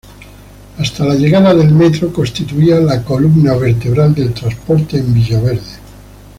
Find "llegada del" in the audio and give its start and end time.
1.13-1.69